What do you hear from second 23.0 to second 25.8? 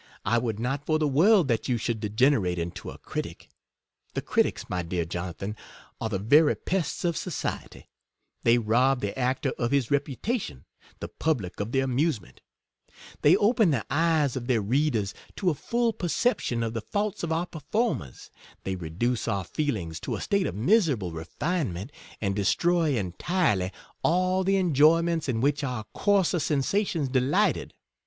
tirely all the enjoyments in which